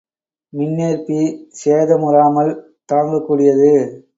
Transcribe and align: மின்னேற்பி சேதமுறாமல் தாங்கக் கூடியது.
மின்னேற்பி 0.53 1.19
சேதமுறாமல் 1.59 2.51
தாங்கக் 2.85 3.25
கூடியது. 3.25 3.73